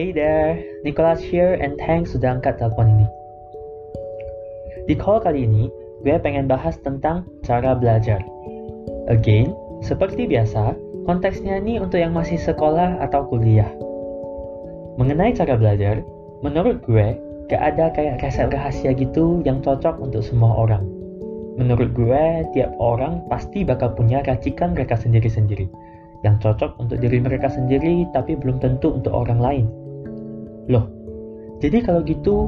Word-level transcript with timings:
Hey 0.00 0.16
there, 0.16 0.56
Nicholas 0.80 1.20
here 1.20 1.60
and 1.60 1.76
thanks 1.76 2.16
sudah 2.16 2.40
angkat 2.40 2.56
telepon 2.56 2.88
ini. 2.88 3.06
Di 4.88 4.96
call 4.96 5.20
kali 5.20 5.44
ini, 5.44 5.68
gue 6.00 6.16
pengen 6.16 6.48
bahas 6.48 6.80
tentang 6.80 7.28
cara 7.44 7.76
belajar. 7.76 8.24
Again, 9.12 9.52
seperti 9.84 10.24
biasa, 10.24 10.72
konteksnya 11.04 11.60
ini 11.60 11.76
untuk 11.84 12.00
yang 12.00 12.16
masih 12.16 12.40
sekolah 12.40 12.96
atau 13.04 13.28
kuliah. 13.28 13.68
Mengenai 14.96 15.36
cara 15.36 15.60
belajar, 15.60 16.00
menurut 16.40 16.80
gue, 16.88 17.20
gak 17.52 17.60
ada 17.60 17.92
kayak 17.92 18.24
resep 18.24 18.48
rahasia 18.48 18.96
gitu 18.96 19.44
yang 19.44 19.60
cocok 19.60 20.00
untuk 20.00 20.24
semua 20.24 20.64
orang. 20.64 20.88
Menurut 21.60 21.92
gue, 21.92 22.48
tiap 22.56 22.72
orang 22.80 23.20
pasti 23.28 23.68
bakal 23.68 23.92
punya 23.92 24.24
racikan 24.24 24.72
mereka 24.72 24.96
sendiri-sendiri 24.96 25.68
yang 26.24 26.36
cocok 26.40 26.76
untuk 26.76 27.00
diri 27.00 27.20
mereka 27.20 27.48
sendiri 27.48 28.04
tapi 28.12 28.36
belum 28.36 28.60
tentu 28.60 28.92
untuk 28.92 29.12
orang 29.12 29.40
lain. 29.40 29.79
Loh, 30.70 30.86
jadi 31.58 31.82
kalau 31.82 32.06
gitu, 32.06 32.46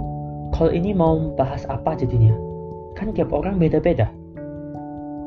call 0.54 0.70
ini 0.70 0.94
mau 0.94 1.34
bahas 1.34 1.66
apa 1.66 1.98
jadinya? 1.98 2.30
Kan 2.94 3.10
tiap 3.10 3.34
orang 3.34 3.58
beda-beda. 3.58 4.06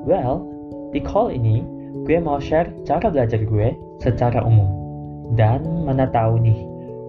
Well, 0.07 0.47
di 0.95 1.03
call 1.03 1.35
ini, 1.35 1.59
gue 2.07 2.17
mau 2.23 2.39
share 2.39 2.71
cara 2.87 3.11
belajar 3.11 3.43
gue 3.43 3.75
secara 3.99 4.39
umum. 4.47 4.71
Dan 5.35 5.83
mana 5.83 6.07
tahu 6.07 6.39
nih, 6.39 6.59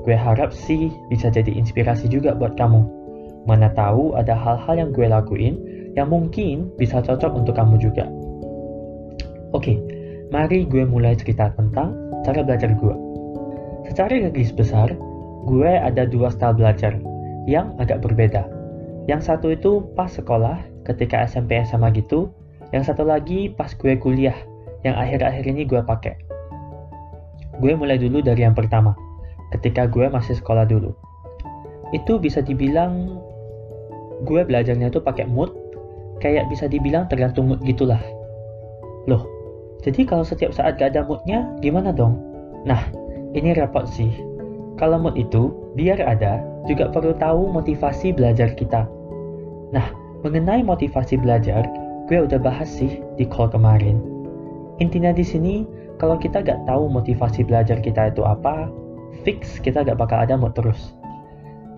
gue 0.02 0.16
harap 0.16 0.50
sih 0.50 0.90
bisa 1.06 1.30
jadi 1.30 1.54
inspirasi 1.54 2.10
juga 2.10 2.34
buat 2.34 2.58
kamu. 2.58 2.82
Mana 3.46 3.70
tahu 3.70 4.18
ada 4.18 4.34
hal-hal 4.34 4.74
yang 4.74 4.90
gue 4.90 5.06
lakuin 5.06 5.54
yang 5.94 6.10
mungkin 6.10 6.74
bisa 6.74 6.98
cocok 6.98 7.30
untuk 7.46 7.54
kamu 7.54 7.78
juga. 7.78 8.10
Oke, 9.54 9.78
mari 10.34 10.66
gue 10.66 10.82
mulai 10.82 11.14
cerita 11.14 11.54
tentang 11.54 11.94
cara 12.26 12.42
belajar 12.42 12.74
gue. 12.74 12.94
Secara 13.86 14.18
garis 14.18 14.50
besar, 14.50 14.90
gue 15.46 15.70
ada 15.70 16.02
dua 16.04 16.34
style 16.34 16.58
belajar 16.58 16.98
yang 17.46 17.78
agak 17.78 18.02
berbeda. 18.02 18.50
Yang 19.06 19.30
satu 19.30 19.54
itu 19.54 19.86
pas 19.94 20.10
sekolah, 20.10 20.58
ketika 20.82 21.22
SMP 21.22 21.62
SMA 21.62 21.94
gitu. 21.94 22.34
Yang 22.74 22.90
satu 22.90 23.06
lagi 23.06 23.54
pas 23.54 23.70
gue 23.70 23.94
kuliah, 23.94 24.34
yang 24.82 24.98
akhir-akhir 24.98 25.46
ini 25.46 25.62
gue 25.62 25.78
pakai. 25.78 26.18
Gue 27.62 27.72
mulai 27.78 27.96
dulu 27.96 28.18
dari 28.18 28.42
yang 28.42 28.58
pertama, 28.58 28.98
ketika 29.54 29.86
gue 29.86 30.10
masih 30.10 30.34
sekolah 30.34 30.66
dulu. 30.66 30.90
Itu 31.94 32.18
bisa 32.18 32.42
dibilang 32.42 33.22
gue 34.26 34.42
belajarnya 34.42 34.90
tuh 34.90 35.06
pakai 35.06 35.30
mood, 35.30 35.54
kayak 36.18 36.50
bisa 36.50 36.66
dibilang 36.66 37.06
tergantung 37.06 37.46
mood 37.46 37.62
gitulah. 37.62 38.02
Loh, 39.06 39.22
jadi 39.86 40.02
kalau 40.02 40.26
setiap 40.26 40.50
saat 40.50 40.82
gak 40.82 40.98
ada 40.98 41.06
moodnya, 41.06 41.46
gimana 41.62 41.94
dong? 41.94 42.18
Nah, 42.66 42.90
ini 43.38 43.54
repot 43.54 43.86
sih. 43.86 44.10
Kalau 44.76 45.00
mood 45.00 45.16
itu, 45.16 45.52
biar 45.72 45.96
ada, 46.04 46.44
juga 46.68 46.92
perlu 46.92 47.16
tahu 47.16 47.48
motivasi 47.48 48.12
belajar 48.12 48.52
kita. 48.52 48.84
Nah, 49.72 49.88
mengenai 50.20 50.60
motivasi 50.60 51.16
belajar, 51.16 51.64
gue 52.12 52.18
udah 52.20 52.36
bahas 52.36 52.68
sih 52.68 53.00
di 53.16 53.24
call 53.24 53.48
kemarin. 53.48 53.96
Intinya 54.76 55.16
di 55.16 55.24
sini, 55.24 55.64
kalau 55.96 56.20
kita 56.20 56.44
gak 56.44 56.68
tahu 56.68 56.92
motivasi 56.92 57.48
belajar 57.48 57.80
kita 57.80 58.12
itu 58.12 58.20
apa, 58.20 58.68
fix 59.24 59.56
kita 59.64 59.80
gak 59.80 59.96
bakal 59.96 60.20
ada 60.20 60.36
mood 60.36 60.52
terus. 60.52 60.92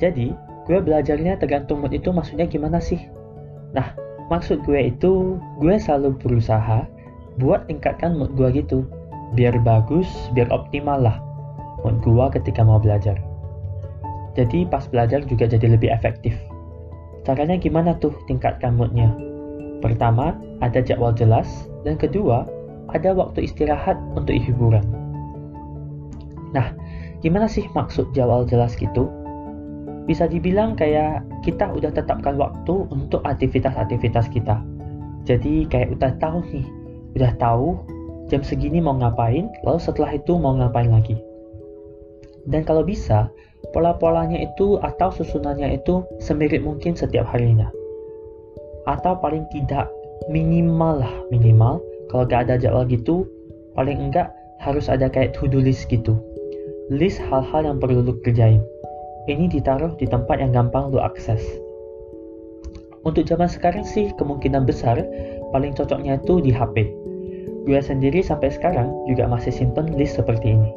Jadi, 0.02 0.34
gue 0.66 0.78
belajarnya 0.82 1.38
tergantung 1.38 1.78
mood 1.78 1.94
itu 1.94 2.10
maksudnya 2.10 2.50
gimana 2.50 2.82
sih? 2.82 2.98
Nah, 3.78 3.94
maksud 4.26 4.66
gue 4.66 4.90
itu, 4.90 5.38
gue 5.62 5.74
selalu 5.78 6.18
berusaha 6.18 6.82
buat 7.38 7.70
tingkatkan 7.70 8.18
mood 8.18 8.34
gue 8.34 8.50
gitu 8.58 8.82
biar 9.38 9.60
bagus 9.62 10.08
biar 10.34 10.48
optimal 10.50 10.98
lah 10.98 11.16
mood 11.84 12.00
gue 12.02 12.26
ketika 12.40 12.62
mau 12.66 12.80
belajar. 12.82 13.18
Jadi 14.38 14.68
pas 14.70 14.86
belajar 14.86 15.26
juga 15.26 15.50
jadi 15.50 15.74
lebih 15.74 15.90
efektif. 15.90 16.34
Caranya 17.26 17.58
gimana 17.58 17.98
tuh 17.98 18.14
tingkatkan 18.30 18.78
moodnya 18.78 19.10
pertama 19.78 20.34
ada 20.58 20.82
jadwal 20.82 21.14
jelas 21.14 21.46
dan 21.86 21.94
kedua 21.94 22.46
ada 22.90 23.14
waktu 23.14 23.46
istirahat 23.46 23.98
untuk 24.16 24.34
hiburan. 24.34 24.82
Nah 26.54 26.74
gimana 27.20 27.46
sih 27.50 27.66
maksud 27.74 28.10
jadwal 28.14 28.46
jelas 28.46 28.74
gitu? 28.78 29.10
Bisa 30.08 30.24
dibilang 30.24 30.72
kayak 30.72 31.20
kita 31.44 31.68
udah 31.68 31.92
tetapkan 31.92 32.40
waktu 32.40 32.88
untuk 32.88 33.20
aktivitas-aktivitas 33.28 34.32
kita. 34.32 34.56
Jadi 35.28 35.68
kayak 35.68 35.92
udah 36.00 36.16
tahu 36.16 36.40
nih 36.48 36.66
udah 37.20 37.32
tahu 37.36 37.76
jam 38.32 38.40
segini 38.44 38.80
mau 38.80 38.96
ngapain, 38.96 39.48
lalu 39.64 39.80
setelah 39.80 40.16
itu 40.16 40.36
mau 40.36 40.56
ngapain 40.56 40.88
lagi. 40.88 41.16
Dan 42.48 42.64
kalau 42.64 42.82
bisa, 42.82 43.28
pola-polanya 43.76 44.40
itu 44.40 44.80
atau 44.80 45.12
susunannya 45.12 45.76
itu 45.76 46.00
semirip 46.18 46.64
mungkin 46.64 46.96
setiap 46.96 47.28
harinya. 47.28 47.68
Atau 48.88 49.20
paling 49.20 49.44
tidak 49.52 49.92
minimal 50.32 51.04
lah, 51.04 51.14
minimal 51.28 51.84
kalau 52.08 52.24
gak 52.24 52.48
ada 52.48 52.56
jadwal 52.56 52.88
gitu, 52.88 53.28
paling 53.76 54.08
enggak 54.08 54.32
harus 54.64 54.88
ada 54.88 55.12
kayak 55.12 55.36
to-do 55.36 55.60
list 55.60 55.86
gitu. 55.92 56.16
List 56.88 57.20
hal-hal 57.28 57.68
yang 57.68 57.76
perlu 57.76 58.00
lu 58.00 58.16
kerjain. 58.24 58.64
Ini 59.28 59.52
ditaruh 59.52 59.92
di 60.00 60.08
tempat 60.08 60.40
yang 60.40 60.56
gampang 60.56 60.88
lu 60.88 61.04
akses. 61.04 61.44
Untuk 63.04 63.28
zaman 63.28 63.46
sekarang 63.46 63.84
sih 63.84 64.08
kemungkinan 64.16 64.64
besar 64.64 65.04
paling 65.52 65.76
cocoknya 65.76 66.18
itu 66.18 66.40
di 66.40 66.50
HP 66.50 66.88
Gue 67.68 67.84
sendiri 67.84 68.24
sampai 68.24 68.48
sekarang 68.48 68.88
juga 69.04 69.28
masih 69.28 69.52
simpen 69.52 69.92
list 69.92 70.16
seperti 70.16 70.56
ini. 70.56 70.72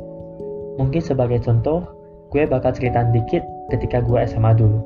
Mungkin 0.81 0.97
sebagai 0.97 1.45
contoh, 1.45 1.85
gue 2.33 2.49
bakal 2.49 2.73
cerita 2.73 3.05
dikit 3.13 3.45
ketika 3.69 4.01
gue 4.01 4.17
SMA 4.25 4.57
dulu. 4.57 4.81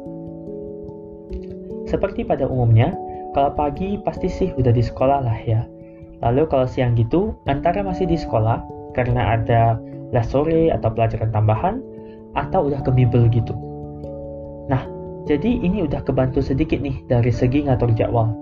Seperti 1.88 2.28
pada 2.28 2.44
umumnya, 2.52 2.92
kalau 3.32 3.56
pagi 3.56 3.96
pasti 4.04 4.28
sih 4.28 4.52
udah 4.60 4.76
di 4.76 4.84
sekolah 4.84 5.24
lah 5.24 5.40
ya. 5.48 5.64
Lalu 6.20 6.52
kalau 6.52 6.68
siang 6.68 7.00
gitu, 7.00 7.32
antara 7.48 7.80
masih 7.80 8.12
di 8.12 8.20
sekolah 8.20 8.60
karena 8.92 9.40
ada 9.40 9.80
les 10.12 10.28
sore 10.28 10.68
atau 10.76 10.92
pelajaran 10.92 11.32
tambahan, 11.32 11.80
atau 12.36 12.68
udah 12.68 12.84
ke 12.84 12.92
bimbel 12.92 13.32
gitu. 13.32 13.56
Nah, 14.68 14.84
jadi 15.24 15.64
ini 15.64 15.88
udah 15.88 16.04
kebantu 16.04 16.44
sedikit 16.44 16.84
nih 16.84 17.00
dari 17.08 17.32
segi 17.32 17.64
ngatur 17.64 17.96
jadwal 17.96 18.36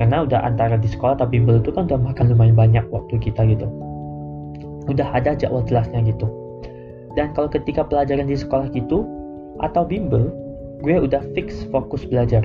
karena 0.00 0.24
udah 0.24 0.40
antara 0.40 0.80
di 0.80 0.88
sekolah 0.88 1.20
atau 1.20 1.28
bimbel 1.28 1.60
itu 1.60 1.68
kan 1.76 1.84
udah 1.84 2.00
makan 2.00 2.32
lumayan 2.32 2.56
banyak 2.56 2.84
waktu 2.88 3.20
kita 3.20 3.44
gitu 3.44 3.68
udah 4.88 5.12
ada 5.12 5.36
jadwal 5.36 5.60
jelasnya 5.68 6.00
gitu 6.08 6.24
dan 7.18 7.34
kalau 7.34 7.50
ketika 7.50 7.82
pelajaran 7.82 8.30
di 8.30 8.38
sekolah 8.38 8.70
gitu 8.70 9.06
atau 9.60 9.82
bimbel 9.82 10.30
gue 10.80 10.96
udah 10.96 11.20
fix 11.36 11.68
fokus 11.68 12.08
belajar. 12.08 12.44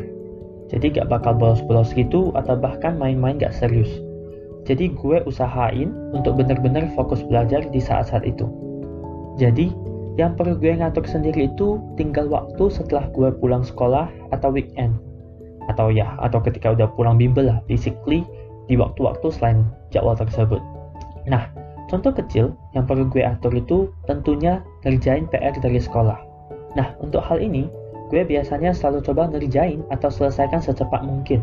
Jadi 0.68 0.98
gak 0.98 1.08
bakal 1.14 1.38
bolos-bolos 1.38 1.94
gitu 1.94 2.34
atau 2.34 2.58
bahkan 2.58 2.98
main-main 2.98 3.38
gak 3.38 3.54
serius. 3.54 3.90
Jadi 4.66 4.92
gue 4.98 5.22
usahain 5.30 5.94
untuk 6.12 6.42
bener-bener 6.42 6.90
fokus 6.98 7.22
belajar 7.22 7.64
di 7.70 7.78
saat-saat 7.78 8.26
itu. 8.26 8.50
Jadi 9.38 9.70
yang 10.18 10.34
perlu 10.34 10.58
gue 10.58 10.74
ngatur 10.74 11.06
sendiri 11.06 11.54
itu 11.54 11.78
tinggal 12.00 12.26
waktu 12.32 12.72
setelah 12.72 13.06
gue 13.14 13.30
pulang 13.38 13.62
sekolah 13.62 14.10
atau 14.34 14.50
weekend. 14.50 14.98
Atau 15.70 15.94
ya 15.94 16.18
atau 16.18 16.42
ketika 16.42 16.74
udah 16.74 16.90
pulang 16.98 17.22
bimbel 17.22 17.46
lah 17.46 17.62
basically 17.70 18.26
di 18.66 18.74
waktu-waktu 18.74 19.28
selain 19.30 19.70
jadwal 19.94 20.18
tersebut. 20.18 20.62
Nah 21.30 21.46
contoh 21.88 22.12
kecil 22.14 22.56
yang 22.74 22.86
perlu 22.90 23.06
gue 23.10 23.22
atur 23.22 23.54
itu 23.54 23.90
tentunya 24.10 24.62
ngerjain 24.86 25.30
PR 25.30 25.54
dari 25.58 25.80
sekolah. 25.82 26.18
Nah 26.76 26.94
untuk 27.02 27.22
hal 27.24 27.40
ini 27.40 27.70
gue 28.10 28.22
biasanya 28.22 28.74
selalu 28.76 29.02
coba 29.06 29.30
ngerjain 29.34 29.82
atau 29.90 30.10
selesaikan 30.10 30.62
secepat 30.62 31.02
mungkin. 31.06 31.42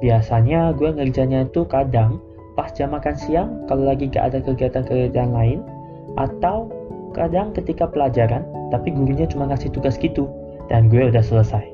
Biasanya 0.00 0.74
gue 0.74 0.90
ngerjainnya 0.90 1.46
itu 1.46 1.62
kadang 1.68 2.18
pas 2.58 2.68
jam 2.74 2.92
makan 2.92 3.16
siang 3.16 3.48
kalau 3.64 3.88
lagi 3.88 4.12
gak 4.12 4.32
ada 4.34 4.38
kegiatan-kegiatan 4.44 5.30
lain 5.32 5.64
atau 6.20 6.68
kadang 7.16 7.52
ketika 7.56 7.88
pelajaran 7.88 8.44
tapi 8.72 8.92
gurunya 8.92 9.28
cuma 9.28 9.48
ngasih 9.48 9.72
tugas 9.72 9.96
gitu 10.00 10.28
dan 10.68 10.88
gue 10.88 11.12
udah 11.12 11.22
selesai. 11.24 11.64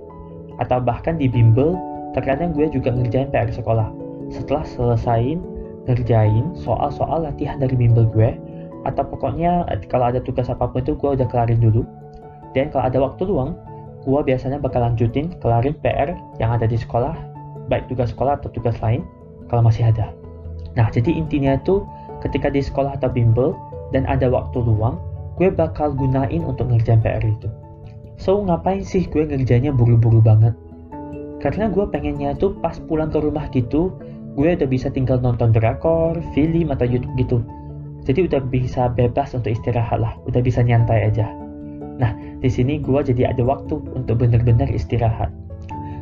Atau 0.58 0.82
bahkan 0.82 1.18
di 1.18 1.30
bimbel 1.30 1.78
terkadang 2.14 2.50
gue 2.54 2.66
juga 2.70 2.90
ngerjain 2.90 3.30
PR 3.30 3.50
sekolah. 3.50 3.90
Setelah 4.28 4.66
selesain 4.66 5.38
ngerjain 5.88 6.52
soal-soal 6.60 7.24
latihan 7.24 7.56
dari 7.56 7.74
bimbel 7.74 8.04
gue. 8.12 8.36
Atau 8.86 9.08
pokoknya 9.08 9.66
kalau 9.88 10.12
ada 10.12 10.20
tugas 10.22 10.46
apa 10.52 10.68
pun 10.68 10.84
itu 10.84 10.94
gue 10.94 11.10
udah 11.18 11.26
kelarin 11.26 11.58
dulu. 11.58 11.82
Dan 12.52 12.68
kalau 12.68 12.84
ada 12.86 12.98
waktu 13.00 13.24
luang 13.26 13.56
gue 14.04 14.20
biasanya 14.24 14.62
bakal 14.62 14.84
lanjutin 14.84 15.34
kelarin 15.42 15.74
PR 15.82 16.14
yang 16.38 16.54
ada 16.54 16.64
di 16.64 16.78
sekolah 16.78 17.12
baik 17.68 17.86
tugas 17.92 18.10
sekolah 18.16 18.40
atau 18.40 18.48
tugas 18.52 18.76
lain 18.80 19.04
kalau 19.52 19.60
masih 19.60 19.88
ada. 19.88 20.12
Nah 20.74 20.88
jadi 20.88 21.12
intinya 21.12 21.56
itu 21.56 21.84
ketika 22.24 22.48
di 22.48 22.64
sekolah 22.64 22.96
atau 22.96 23.12
bimbel 23.12 23.52
dan 23.92 24.08
ada 24.08 24.28
waktu 24.32 24.60
luang 24.64 24.96
gue 25.36 25.52
bakal 25.52 25.94
gunain 25.94 26.42
untuk 26.42 26.66
ngerjain 26.72 27.04
PR 27.04 27.22
itu. 27.22 27.46
So 28.18 28.42
ngapain 28.42 28.82
sih 28.82 29.06
gue 29.06 29.28
ngerjainnya 29.28 29.70
buru-buru 29.70 30.18
banget? 30.18 30.56
Karena 31.38 31.70
gue 31.70 31.86
pengennya 31.86 32.34
tuh 32.34 32.58
pas 32.58 32.74
pulang 32.90 33.14
ke 33.14 33.22
rumah 33.22 33.46
gitu, 33.54 33.94
gue 34.38 34.54
udah 34.54 34.70
bisa 34.70 34.86
tinggal 34.94 35.18
nonton 35.18 35.50
drakor, 35.50 36.14
film 36.30 36.70
atau 36.70 36.86
YouTube 36.86 37.14
gitu. 37.18 37.38
Jadi 38.06 38.30
udah 38.30 38.38
bisa 38.46 38.86
bebas 38.86 39.34
untuk 39.34 39.50
istirahat 39.50 39.98
lah, 39.98 40.14
udah 40.30 40.38
bisa 40.38 40.62
nyantai 40.62 41.10
aja. 41.10 41.26
Nah, 41.98 42.14
di 42.38 42.46
sini 42.46 42.78
gue 42.78 43.02
jadi 43.02 43.34
ada 43.34 43.42
waktu 43.42 43.82
untuk 43.98 44.22
benar-benar 44.22 44.70
istirahat. 44.70 45.34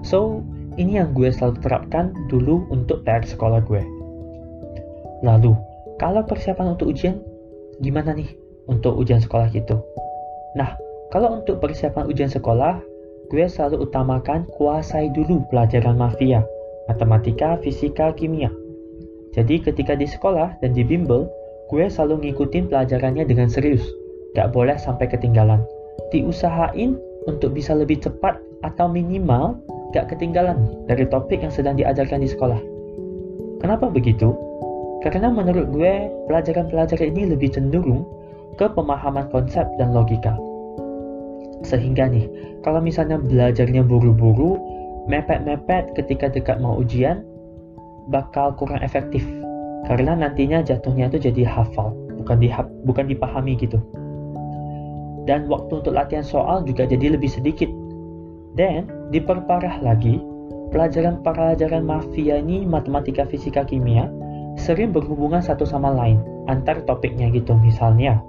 So, 0.05 0.45
ini 0.77 1.01
yang 1.01 1.17
gue 1.17 1.33
selalu 1.33 1.65
terapkan 1.65 2.13
dulu 2.29 2.69
untuk 2.69 3.09
PR 3.09 3.25
sekolah 3.25 3.65
gue. 3.65 3.81
Lalu, 5.25 5.57
kalau 5.97 6.21
persiapan 6.29 6.77
untuk 6.77 6.93
ujian, 6.93 7.17
gimana 7.81 8.13
nih 8.13 8.29
untuk 8.69 9.01
ujian 9.01 9.25
sekolah 9.25 9.49
gitu? 9.57 9.81
Nah, 10.61 10.77
kalau 11.09 11.41
untuk 11.41 11.65
persiapan 11.65 12.05
ujian 12.05 12.29
sekolah, 12.29 12.85
gue 13.33 13.45
selalu 13.49 13.89
utamakan 13.89 14.45
kuasai 14.61 15.09
dulu 15.17 15.49
pelajaran 15.49 15.97
mafia, 15.97 16.45
matematika, 16.87 17.59
fisika, 17.61 18.15
kimia. 18.15 18.51
Jadi 19.37 19.61
ketika 19.61 19.93
di 19.93 20.09
sekolah 20.09 20.57
dan 20.65 20.73
di 20.73 20.81
bimbel, 20.81 21.29
gue 21.69 21.85
selalu 21.87 22.31
ngikutin 22.31 22.73
pelajarannya 22.73 23.29
dengan 23.29 23.51
serius. 23.51 23.85
Gak 24.33 24.55
boleh 24.57 24.79
sampai 24.81 25.11
ketinggalan. 25.11 25.61
Diusahain 26.15 26.97
untuk 27.29 27.53
bisa 27.53 27.75
lebih 27.77 28.01
cepat 28.01 28.39
atau 28.65 28.89
minimal 28.89 29.59
gak 29.93 30.15
ketinggalan 30.15 30.87
dari 30.89 31.05
topik 31.09 31.43
yang 31.43 31.53
sedang 31.53 31.77
diajarkan 31.77 32.23
di 32.23 32.29
sekolah. 32.31 32.59
Kenapa 33.61 33.91
begitu? 33.91 34.33
Karena 35.05 35.29
menurut 35.29 35.69
gue, 35.71 36.09
pelajaran-pelajaran 36.27 37.13
ini 37.13 37.37
lebih 37.37 37.53
cenderung 37.53 38.09
ke 38.57 38.67
pemahaman 38.73 39.29
konsep 39.29 39.65
dan 39.77 39.93
logika. 39.93 40.35
Sehingga 41.65 42.09
nih, 42.09 42.29
kalau 42.65 42.81
misalnya 42.81 43.21
belajarnya 43.21 43.85
buru-buru, 43.85 44.57
mepet-mepet 45.07 45.95
ketika 45.95 46.31
dekat 46.31 46.59
mau 46.59 46.79
ujian, 46.79 47.23
bakal 48.11 48.55
kurang 48.55 48.83
efektif. 48.83 49.23
Karena 49.87 50.19
nantinya 50.19 50.67
jatuhnya 50.67 51.07
itu 51.07 51.31
jadi 51.31 51.47
hafal, 51.47 51.95
bukan, 52.19 52.37
di, 52.43 52.51
bukan 52.83 53.07
dipahami 53.07 53.55
gitu. 53.55 53.79
Dan 55.27 55.47
waktu 55.51 55.83
untuk 55.83 55.95
latihan 55.95 56.27
soal 56.27 56.63
juga 56.63 56.87
jadi 56.87 57.15
lebih 57.19 57.31
sedikit 57.31 57.71
dan 58.59 58.87
diperparah 59.11 59.83
lagi, 59.83 60.23
pelajaran-pelajaran 60.71 61.83
mafia 61.83 62.43
ini 62.43 62.67
matematika, 62.67 63.27
fisika, 63.27 63.63
kimia 63.63 64.11
sering 64.57 64.91
berhubungan 64.91 65.43
satu 65.43 65.69
sama 65.69 65.93
lain 65.93 66.19
antar 66.51 66.83
topiknya 66.87 67.31
gitu. 67.31 67.55
Misalnya, 67.59 68.23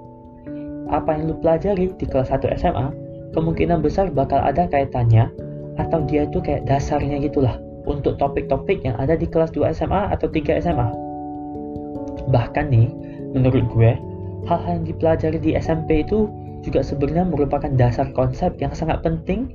apa 0.90 1.14
yang 1.16 1.32
lu 1.32 1.34
pelajari 1.38 1.90
di 1.98 2.06
kelas 2.06 2.30
1 2.30 2.54
SMA 2.58 2.86
kemungkinan 3.34 3.82
besar 3.82 4.10
bakal 4.10 4.42
ada 4.42 4.66
kaitannya 4.66 5.30
atau 5.78 6.02
dia 6.04 6.26
itu 6.26 6.42
kayak 6.42 6.66
dasarnya 6.66 7.22
gitulah 7.22 7.56
untuk 7.88 8.20
topik-topik 8.20 8.84
yang 8.84 8.98
ada 9.00 9.16
di 9.16 9.24
kelas 9.24 9.54
2 9.54 9.72
SMA 9.72 10.12
atau 10.12 10.28
3 10.28 10.60
SMA. 10.60 10.88
Bahkan 12.28 12.68
nih, 12.68 12.92
menurut 13.32 13.64
gue, 13.72 13.96
hal-hal 14.44 14.82
yang 14.82 14.86
dipelajari 14.86 15.38
di 15.40 15.56
SMP 15.56 16.04
itu 16.04 16.28
juga 16.60 16.84
sebenarnya 16.84 17.24
merupakan 17.24 17.70
dasar 17.72 18.10
konsep 18.12 18.58
yang 18.60 18.74
sangat 18.76 19.00
penting 19.00 19.54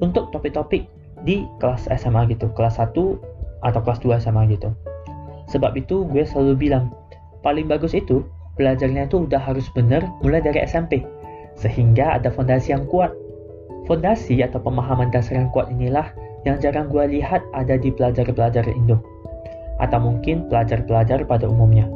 untuk 0.00 0.32
topik-topik 0.32 0.88
di 1.28 1.44
kelas 1.60 1.90
SMA 1.92 2.30
gitu, 2.32 2.48
kelas 2.56 2.80
1 2.80 2.94
atau 3.64 3.80
kelas 3.84 4.00
2 4.00 4.22
SMA 4.22 4.48
gitu. 4.54 4.72
Sebab 5.52 5.76
itu 5.76 6.08
gue 6.08 6.24
selalu 6.24 6.68
bilang, 6.68 6.94
paling 7.44 7.68
bagus 7.68 7.92
itu 7.92 8.24
belajarnya 8.56 9.10
itu 9.10 9.28
udah 9.28 9.40
harus 9.40 9.66
bener 9.76 10.00
mulai 10.24 10.40
dari 10.40 10.62
SMP, 10.64 11.04
sehingga 11.58 12.16
ada 12.16 12.32
fondasi 12.32 12.72
yang 12.72 12.86
kuat. 12.88 13.12
Fondasi 13.84 14.40
atau 14.40 14.60
pemahaman 14.60 15.12
dasar 15.12 15.44
yang 15.44 15.52
kuat 15.52 15.68
inilah 15.68 16.08
yang 16.48 16.56
jarang 16.60 16.88
gue 16.88 17.20
lihat 17.20 17.44
ada 17.56 17.76
di 17.76 17.92
pelajar-pelajar 17.92 18.64
Indo, 18.68 19.00
atau 19.80 19.98
mungkin 20.00 20.48
pelajar-pelajar 20.48 21.24
pada 21.24 21.48
umumnya. 21.48 21.88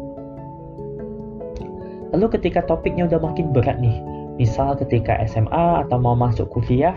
Lalu 2.17 2.41
ketika 2.41 2.65
topiknya 2.65 3.05
udah 3.09 3.21
makin 3.21 3.53
berat 3.53 3.77
nih, 3.81 4.01
misal 4.41 4.73
ketika 4.81 5.21
SMA 5.29 5.85
atau 5.85 6.01
mau 6.01 6.17
masuk 6.17 6.49
kuliah, 6.49 6.97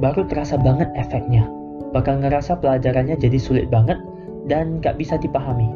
baru 0.00 0.24
terasa 0.24 0.56
banget 0.56 0.88
efeknya. 0.96 1.44
Bakal 1.92 2.20
ngerasa 2.24 2.56
pelajarannya 2.60 3.16
jadi 3.20 3.36
sulit 3.40 3.66
banget 3.68 4.00
dan 4.48 4.80
gak 4.80 4.96
bisa 4.96 5.20
dipahami. 5.20 5.68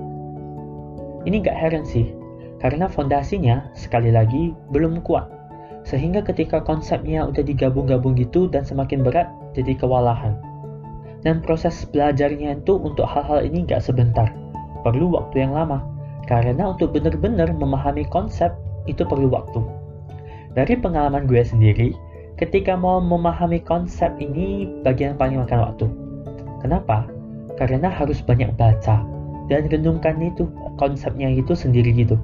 Ini 1.28 1.44
gak 1.44 1.56
heran 1.56 1.84
sih, 1.84 2.12
karena 2.60 2.88
fondasinya 2.88 3.68
sekali 3.76 4.08
lagi 4.08 4.56
belum 4.72 5.04
kuat. 5.04 5.41
Sehingga 5.82 6.22
ketika 6.22 6.62
konsepnya 6.62 7.26
udah 7.26 7.42
digabung-gabung 7.42 8.14
gitu 8.14 8.46
dan 8.46 8.62
semakin 8.62 9.02
berat, 9.02 9.28
jadi 9.54 9.74
kewalahan. 9.74 10.38
Dan 11.22 11.42
proses 11.42 11.86
belajarnya 11.90 12.62
itu 12.62 12.78
untuk 12.78 13.06
hal-hal 13.06 13.42
ini 13.46 13.66
gak 13.66 13.82
sebentar, 13.82 14.30
perlu 14.86 15.14
waktu 15.14 15.46
yang 15.46 15.54
lama. 15.54 15.82
Karena 16.30 16.70
untuk 16.70 16.94
benar-benar 16.94 17.50
memahami 17.50 18.06
konsep 18.10 18.54
itu 18.86 19.02
perlu 19.02 19.30
waktu. 19.30 19.58
Dari 20.54 20.78
pengalaman 20.78 21.26
gue 21.26 21.42
sendiri, 21.42 21.90
Ketika 22.42 22.74
mau 22.74 22.98
memahami 22.98 23.60
konsep 23.62 24.10
ini, 24.16 24.66
bagian 24.82 25.20
paling 25.20 25.38
makan 25.38 25.58
waktu. 25.68 25.86
Kenapa? 26.58 27.06
Karena 27.60 27.86
harus 27.86 28.24
banyak 28.24 28.56
baca 28.58 29.04
dan 29.46 29.68
renungkan 29.68 30.16
itu 30.18 30.50
konsepnya 30.74 31.28
itu 31.28 31.54
sendiri 31.54 31.92
gitu. 31.92 32.16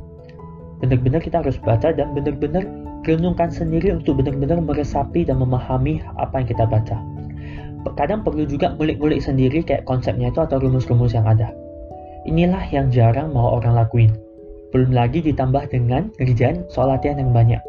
Benar-benar 0.83 1.21
kita 1.21 1.45
harus 1.45 1.61
baca 1.63 1.95
dan 1.95 2.17
benar-benar 2.19 2.67
renungkan 3.07 3.53
sendiri 3.53 3.95
untuk 3.95 4.19
benar-benar 4.23 4.63
meresapi 4.63 5.27
dan 5.27 5.39
memahami 5.43 6.03
apa 6.19 6.43
yang 6.43 6.49
kita 6.49 6.65
baca. 6.67 6.99
Kadang 7.97 8.21
perlu 8.27 8.45
juga 8.45 8.75
ngulik-ngulik 8.77 9.23
sendiri 9.23 9.65
kayak 9.65 9.87
konsepnya 9.89 10.29
itu 10.29 10.41
atau 10.45 10.61
rumus-rumus 10.61 11.15
yang 11.17 11.25
ada. 11.25 11.51
Inilah 12.29 12.61
yang 12.69 12.93
jarang 12.93 13.33
mau 13.33 13.57
orang 13.57 13.79
lakuin. 13.79 14.13
Belum 14.75 14.93
lagi 14.93 15.25
ditambah 15.25 15.73
dengan 15.73 16.13
kerjaan 16.21 16.69
soal 16.69 16.93
latihan 16.93 17.17
yang 17.17 17.33
banyak. 17.33 17.63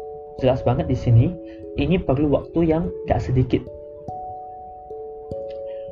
Jelas 0.44 0.60
banget 0.60 0.92
di 0.92 0.98
sini, 0.98 1.32
ini 1.80 1.96
perlu 1.96 2.28
waktu 2.28 2.68
yang 2.68 2.92
gak 3.08 3.24
sedikit. 3.24 3.64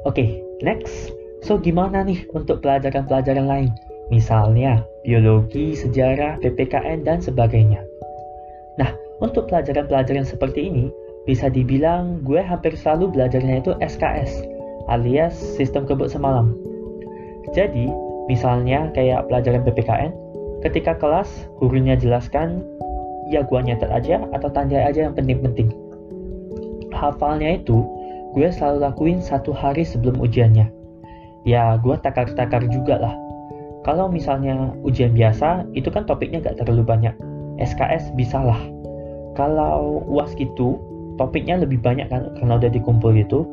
Oke, 0.05 0.12
okay, 0.12 0.29
next. 0.61 1.12
So, 1.46 1.56
gimana 1.56 2.05
nih 2.05 2.29
untuk 2.37 2.61
pelajaran-pelajaran 2.61 3.46
lain? 3.46 3.70
Misalnya, 4.12 4.85
biologi, 5.05 5.76
sejarah, 5.76 6.40
PPKN, 6.40 7.05
dan 7.05 7.20
sebagainya. 7.20 7.85
Nah, 8.81 8.90
untuk 9.19 9.50
pelajaran-pelajaran 9.50 10.26
seperti 10.26 10.70
ini, 10.70 10.91
bisa 11.26 11.50
dibilang 11.53 12.25
gue 12.25 12.41
hampir 12.41 12.73
selalu 12.79 13.12
belajarnya 13.12 13.61
itu 13.61 13.75
SKS, 13.82 14.47
alias 14.88 15.35
sistem 15.35 15.85
kebut 15.85 16.09
semalam. 16.09 16.57
Jadi, 17.52 17.90
misalnya 18.31 18.88
kayak 18.95 19.28
pelajaran 19.28 19.64
PPKN, 19.66 20.12
ketika 20.64 20.97
kelas, 20.97 21.28
gurunya 21.61 21.99
jelaskan 21.99 22.64
ya 23.28 23.45
gue 23.45 23.61
nyatet 23.61 23.93
aja 23.93 24.25
atau 24.33 24.49
tandai 24.49 24.88
aja 24.88 25.04
yang 25.04 25.14
penting-penting. 25.14 25.69
Hafalnya 26.97 27.61
itu 27.61 27.85
gue 28.33 28.49
selalu 28.49 28.88
lakuin 28.88 29.19
satu 29.21 29.52
hari 29.52 29.85
sebelum 29.85 30.16
ujiannya. 30.16 30.73
Ya 31.45 31.76
gue 31.81 31.97
takar-takar 32.00 32.64
juga 32.73 32.97
lah. 33.00 33.14
Kalau 33.87 34.09
misalnya 34.11 34.75
ujian 34.85 35.16
biasa, 35.16 35.64
itu 35.73 35.88
kan 35.88 36.04
topiknya 36.04 36.45
gak 36.45 36.61
terlalu 36.61 36.85
banyak. 36.85 37.14
SKS 37.57 38.12
bisa 38.16 38.37
lah. 38.37 38.59
Kalau 39.38 40.02
UAS 40.11 40.35
gitu, 40.35 40.83
topiknya 41.14 41.62
lebih 41.62 41.78
banyak 41.78 42.11
kan 42.11 42.35
karena 42.42 42.59
udah 42.59 42.71
dikumpul 42.75 43.14
gitu. 43.14 43.47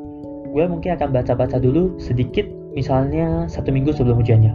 Gue 0.50 0.66
mungkin 0.66 0.98
akan 0.98 1.14
baca-baca 1.14 1.62
dulu 1.62 2.02
sedikit 2.02 2.50
misalnya 2.74 3.46
satu 3.46 3.70
minggu 3.70 3.94
sebelum 3.94 4.18
ujiannya. 4.18 4.50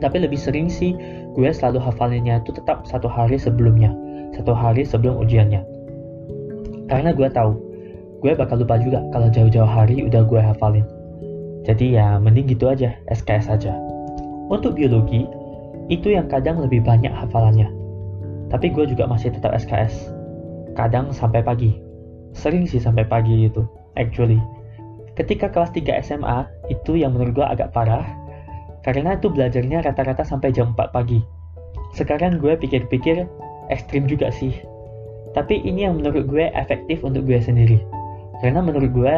Tapi 0.00 0.24
lebih 0.24 0.40
sering 0.40 0.72
sih 0.72 0.96
gue 1.36 1.50
selalu 1.52 1.84
hafalinnya 1.84 2.40
itu 2.40 2.56
tetap 2.56 2.88
satu 2.88 3.04
hari 3.04 3.36
sebelumnya 3.36 3.92
satu 4.34 4.54
hari 4.54 4.86
sebelum 4.86 5.18
ujiannya. 5.20 5.62
Karena 6.88 7.14
gue 7.14 7.28
tahu, 7.30 7.52
gue 8.22 8.32
bakal 8.34 8.62
lupa 8.62 8.78
juga 8.78 9.02
kalau 9.14 9.30
jauh-jauh 9.30 9.66
hari 9.66 10.02
udah 10.06 10.22
gue 10.26 10.40
hafalin. 10.40 10.86
Jadi 11.66 11.94
ya 11.98 12.18
mending 12.18 12.50
gitu 12.50 12.70
aja, 12.70 12.96
SKS 13.12 13.52
aja. 13.52 13.76
Untuk 14.50 14.74
biologi, 14.74 15.28
itu 15.92 16.10
yang 16.10 16.26
kadang 16.26 16.58
lebih 16.58 16.82
banyak 16.82 17.12
hafalannya. 17.12 17.70
Tapi 18.50 18.72
gue 18.74 18.90
juga 18.90 19.06
masih 19.06 19.30
tetap 19.30 19.54
SKS. 19.54 20.10
Kadang 20.78 21.10
sampai 21.10 21.42
pagi. 21.42 21.74
Sering 22.30 22.66
sih 22.66 22.78
sampai 22.78 23.02
pagi 23.06 23.50
itu, 23.50 23.66
actually. 23.98 24.38
Ketika 25.18 25.50
kelas 25.50 25.74
3 25.74 26.00
SMA, 26.00 26.46
itu 26.70 26.94
yang 26.94 27.12
menurut 27.12 27.42
gue 27.42 27.46
agak 27.46 27.74
parah, 27.74 28.06
karena 28.86 29.18
itu 29.18 29.28
belajarnya 29.28 29.84
rata-rata 29.84 30.22
sampai 30.22 30.54
jam 30.54 30.72
4 30.72 30.94
pagi. 30.94 31.20
Sekarang 31.92 32.38
gue 32.38 32.54
pikir-pikir, 32.54 33.26
ekstrim 33.68 34.06
juga 34.06 34.30
sih. 34.30 34.54
Tapi 35.34 35.62
ini 35.66 35.86
yang 35.86 35.98
menurut 35.98 36.26
gue 36.30 36.50
efektif 36.54 37.02
untuk 37.02 37.26
gue 37.26 37.38
sendiri. 37.42 37.82
Karena 38.38 38.62
menurut 38.62 38.94
gue, 38.94 39.16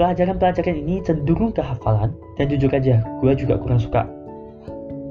pelajaran-pelajaran 0.00 0.76
ini 0.76 1.04
cenderung 1.04 1.52
ke 1.52 1.60
hafalan, 1.60 2.16
dan 2.40 2.48
jujur 2.48 2.72
aja, 2.72 3.04
gue 3.20 3.32
juga 3.36 3.60
kurang 3.60 3.78
suka. 3.78 4.08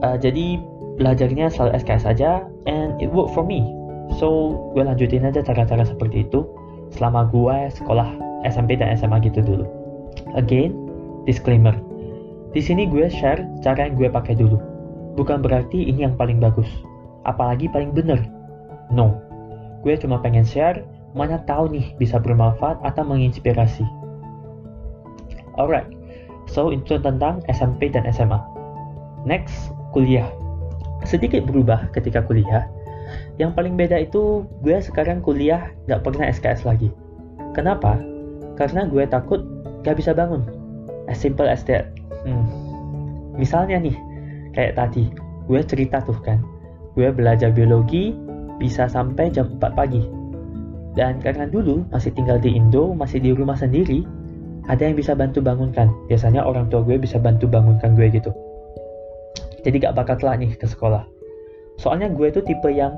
Uh, 0.01 0.17
jadi, 0.17 0.57
belajarnya 0.97 1.53
selalu 1.53 1.77
SKS 1.77 2.03
saja, 2.09 2.41
and 2.65 2.97
it 2.97 3.13
work 3.13 3.29
for 3.31 3.45
me. 3.45 3.76
So, 4.15 4.55
gue 4.71 4.87
lanjutin 4.87 5.27
aja 5.27 5.43
cara-cara 5.43 5.83
seperti 5.83 6.23
itu 6.23 6.47
selama 6.95 7.27
gue 7.27 7.67
sekolah 7.75 8.07
SMP 8.47 8.79
dan 8.79 8.95
SMA 8.95 9.19
gitu 9.27 9.43
dulu. 9.43 9.67
Again, 10.39 10.71
disclaimer. 11.27 11.75
Di 12.55 12.63
sini 12.63 12.87
gue 12.87 13.11
share 13.11 13.43
cara 13.59 13.91
yang 13.91 13.99
gue 13.99 14.07
pakai 14.07 14.39
dulu. 14.39 14.55
Bukan 15.19 15.43
berarti 15.43 15.91
ini 15.91 16.07
yang 16.07 16.15
paling 16.15 16.39
bagus, 16.39 16.69
apalagi 17.27 17.67
paling 17.67 17.91
benar 17.91 18.21
No, 18.87 19.19
gue 19.83 19.99
cuma 19.99 20.23
pengen 20.23 20.47
share 20.47 20.87
mana 21.11 21.43
tahu 21.43 21.67
nih 21.75 21.91
bisa 21.99 22.21
bermanfaat 22.23 22.79
atau 22.87 23.03
menginspirasi. 23.03 23.83
Alright, 25.59 25.89
so 26.47 26.71
itu 26.71 26.95
tentang 27.01 27.43
SMP 27.51 27.91
dan 27.91 28.07
SMA. 28.07 28.39
Next, 29.27 29.75
kuliah. 29.91 30.29
Sedikit 31.03 31.43
berubah 31.43 31.91
ketika 31.91 32.23
kuliah. 32.23 32.69
Yang 33.37 33.51
paling 33.55 33.73
beda 33.77 33.97
itu 34.01 34.43
gue 34.63 34.77
sekarang 34.79 35.23
kuliah 35.23 35.71
gak 35.85 36.03
pernah 36.03 36.27
SKS 36.29 36.67
lagi. 36.67 36.89
Kenapa? 37.53 37.97
Karena 38.57 38.85
gue 38.85 39.03
takut 39.07 39.41
gak 39.85 39.97
bisa 39.97 40.11
bangun. 40.13 40.43
As 41.07 41.17
simple 41.21 41.47
as 41.47 41.63
that. 41.65 41.93
Hmm. 42.27 42.43
Misalnya 43.37 43.79
nih, 43.79 43.95
kayak 44.51 44.75
tadi, 44.75 45.07
gue 45.47 45.61
cerita 45.63 46.03
tuh 46.03 46.17
kan, 46.25 46.41
gue 46.97 47.13
belajar 47.13 47.53
biologi 47.53 48.11
bisa 48.57 48.89
sampai 48.89 49.29
jam 49.29 49.55
4 49.61 49.77
pagi. 49.77 50.03
Dan 50.97 51.21
karena 51.21 51.45
dulu 51.45 51.85
masih 51.93 52.09
tinggal 52.17 52.41
di 52.41 52.57
Indo, 52.57 52.91
masih 52.97 53.21
di 53.21 53.29
rumah 53.29 53.53
sendiri, 53.53 54.01
ada 54.67 54.83
yang 54.83 54.97
bisa 54.97 55.13
bantu 55.13 55.39
bangunkan. 55.39 55.87
Biasanya 56.11 56.43
orang 56.43 56.67
tua 56.67 56.83
gue 56.83 56.97
bisa 56.97 57.21
bantu 57.21 57.45
bangunkan 57.47 57.93
gue 57.93 58.09
gitu. 58.11 58.33
Jadi 59.63 59.83
gak 59.83 59.95
bakal 59.95 60.17
telat 60.17 60.41
nih 60.41 60.51
ke 60.57 60.65
sekolah. 60.65 61.16
Soalnya 61.77 62.09
gue 62.09 62.33
tuh 62.33 62.43
tipe 62.45 62.69
yang 62.73 62.97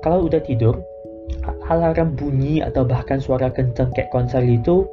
kalau 0.00 0.26
udah 0.26 0.40
tidur, 0.42 0.80
alarm 1.70 2.18
bunyi 2.18 2.64
atau 2.64 2.82
bahkan 2.82 3.22
suara 3.22 3.50
kenceng 3.52 3.92
kayak 3.94 4.10
konser 4.10 4.42
itu, 4.42 4.86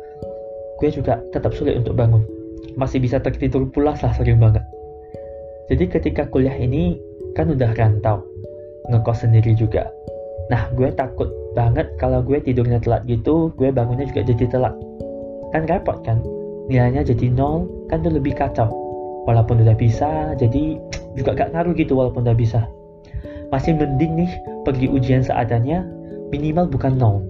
gue 0.78 0.90
juga 0.94 1.22
tetap 1.34 1.54
sulit 1.54 1.78
untuk 1.80 1.98
bangun. 1.98 2.22
Masih 2.78 3.02
bisa 3.02 3.18
tertidur 3.18 3.66
pulas 3.74 4.02
lah 4.06 4.14
sering 4.14 4.38
banget. 4.38 4.62
Jadi 5.68 5.84
ketika 5.90 6.24
kuliah 6.30 6.54
ini 6.54 6.98
kan 7.34 7.50
udah 7.50 7.74
rantau, 7.74 8.22
ngekos 8.88 9.26
sendiri 9.26 9.58
juga. 9.58 9.90
Nah, 10.48 10.72
gue 10.80 10.88
takut 10.96 11.28
banget 11.58 11.92
kalau 12.00 12.24
gue 12.24 12.40
tidurnya 12.40 12.80
telat 12.80 13.04
gitu, 13.04 13.52
gue 13.60 13.68
bangunnya 13.74 14.08
juga 14.08 14.24
jadi 14.32 14.46
telat. 14.48 14.76
Kan 15.52 15.68
repot 15.68 16.00
kan? 16.08 16.24
Nilainya 16.72 17.04
jadi 17.04 17.32
nol, 17.32 17.68
kan 17.92 18.00
tuh 18.00 18.16
lebih 18.16 18.36
kacau. 18.36 18.72
Walaupun 19.28 19.60
udah 19.60 19.76
bisa, 19.76 20.38
jadi 20.40 20.80
juga 21.20 21.36
gak 21.36 21.52
ngaruh 21.52 21.76
gitu 21.76 22.00
walaupun 22.00 22.24
udah 22.24 22.38
bisa. 22.38 22.64
Masih 23.54 23.76
mending 23.76 24.26
nih 24.26 24.32
pergi 24.68 24.88
ujian 24.92 25.24
seadanya, 25.24 25.88
minimal 26.32 26.68
bukan 26.68 27.00
nol. 27.00 27.24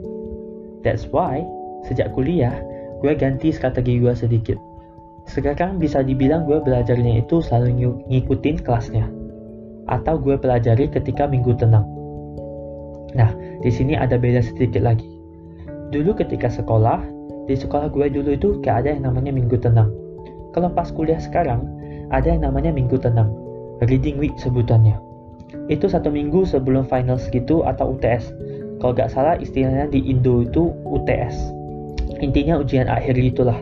That's 0.81 1.05
why, 1.13 1.46
sejak 1.86 2.13
kuliah, 2.17 2.53
gue 3.05 3.13
ganti 3.13 3.53
strategi 3.53 4.01
gue 4.01 4.13
sedikit. 4.17 4.57
Sekarang 5.27 5.77
bisa 5.77 6.01
dibilang 6.01 6.48
gue 6.48 6.57
belajarnya 6.63 7.22
itu 7.22 7.43
selalu 7.43 8.00
ngikutin 8.07 8.63
kelasnya 8.63 9.05
atau 9.88 10.19
gue 10.19 10.36
pelajari 10.39 10.88
ketika 10.91 11.27
minggu 11.27 11.55
tenang. 11.55 11.84
Nah, 13.15 13.31
di 13.63 13.72
sini 13.72 13.96
ada 13.96 14.19
beda 14.19 14.43
sedikit 14.43 14.84
lagi. 14.84 15.07
Dulu 15.91 16.15
ketika 16.15 16.51
sekolah, 16.51 17.03
di 17.48 17.55
sekolah 17.55 17.88
gue 17.91 18.12
dulu 18.12 18.36
itu 18.36 18.48
gak 18.60 18.84
ada 18.84 18.96
yang 18.96 19.07
namanya 19.07 19.31
minggu 19.31 19.55
tenang. 19.60 19.91
Kalau 20.51 20.67
pas 20.72 20.91
kuliah 20.91 21.19
sekarang, 21.19 21.63
ada 22.12 22.27
yang 22.27 22.43
namanya 22.43 22.75
minggu 22.75 23.00
tenang. 23.00 23.31
Reading 23.84 24.19
week 24.19 24.36
sebutannya. 24.41 25.06
Itu 25.68 25.88
satu 25.88 26.12
minggu 26.12 26.44
sebelum 26.48 26.88
finals 26.88 27.27
gitu 27.32 27.63
atau 27.63 27.96
UTS. 27.96 28.32
Kalau 28.77 28.94
gak 28.94 29.10
salah 29.10 29.36
istilahnya 29.42 29.89
di 29.89 30.04
Indo 30.06 30.46
itu 30.46 30.72
UTS. 30.86 31.36
Intinya 32.22 32.62
ujian 32.62 32.89
akhir 32.89 33.18
gitulah. 33.18 33.58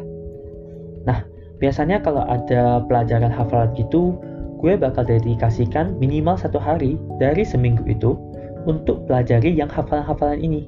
Nah, 1.08 1.24
biasanya 1.60 2.04
kalau 2.04 2.24
ada 2.26 2.84
pelajaran 2.88 3.32
hafalan 3.32 3.72
gitu, 3.80 4.18
gue 4.60 4.74
bakal 4.76 5.06
dedikasikan 5.08 5.96
minimal 6.02 6.36
satu 6.36 6.60
hari 6.60 7.00
dari 7.22 7.44
seminggu 7.46 7.84
itu 7.88 8.18
untuk 8.66 9.06
pelajari 9.06 9.54
yang 9.54 9.70
hafalan-hafalan 9.70 10.42
ini. 10.42 10.68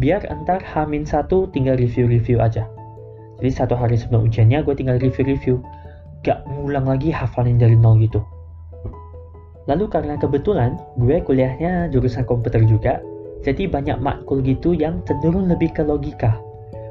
Biar 0.00 0.24
entar 0.28 0.60
hamin 0.62 1.04
satu 1.04 1.48
tinggal 1.52 1.76
review-review 1.76 2.40
aja. 2.40 2.68
Jadi 3.42 3.50
satu 3.50 3.74
hari 3.74 3.98
sebelum 3.98 4.30
ujiannya 4.30 4.62
gue 4.62 4.74
tinggal 4.76 4.98
review-review. 5.02 5.58
Gak 6.22 6.46
ngulang 6.46 6.86
lagi 6.86 7.10
hafalin 7.10 7.58
dari 7.58 7.74
nol 7.74 7.98
gitu. 7.98 8.22
Lalu 9.70 9.86
karena 9.86 10.18
kebetulan 10.18 10.78
gue 10.98 11.22
kuliahnya 11.22 11.90
jurusan 11.94 12.26
komputer 12.26 12.66
juga, 12.66 12.98
jadi 13.46 13.70
banyak 13.70 13.98
matkul 14.02 14.42
gitu 14.42 14.74
yang 14.74 15.02
cenderung 15.06 15.46
lebih 15.46 15.70
ke 15.70 15.82
logika. 15.86 16.38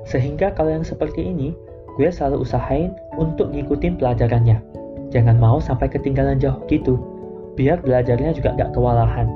Sehingga 0.08 0.56
kalau 0.56 0.72
yang 0.72 0.88
seperti 0.88 1.28
ini, 1.28 1.52
gue 2.00 2.08
selalu 2.08 2.48
usahain 2.48 2.96
untuk 3.20 3.52
ngikutin 3.52 4.00
pelajarannya 4.00 4.72
Jangan 5.12 5.36
mau 5.38 5.60
sampai 5.60 5.92
ketinggalan 5.92 6.40
jauh 6.40 6.56
gitu, 6.72 6.96
biar 7.60 7.84
belajarnya 7.84 8.32
juga 8.32 8.56
gak 8.56 8.72
kewalahan. 8.72 9.28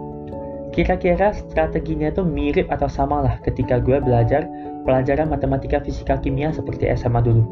Kira-kira 0.71 1.35
strateginya 1.35 2.11
tuh 2.15 2.23
mirip 2.23 2.71
atau 2.71 2.87
sama 2.87 3.23
lah 3.23 3.35
ketika 3.43 3.79
gue 3.79 3.99
belajar 3.99 4.47
pelajaran 4.87 5.27
matematika 5.27 5.83
fisika 5.83 6.15
kimia 6.19 6.55
seperti 6.55 6.87
SMA 6.95 7.19
dulu. 7.19 7.43